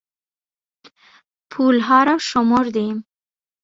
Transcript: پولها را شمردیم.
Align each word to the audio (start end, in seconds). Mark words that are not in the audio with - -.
پولها 1.51 2.03
را 2.03 2.17
شمردیم. 2.17 3.05